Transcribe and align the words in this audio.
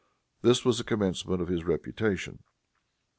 This 0.41 0.65
was 0.65 0.79
the 0.79 0.83
commencement 0.83 1.43
of 1.43 1.47
his 1.47 1.63
reputation. 1.63 2.39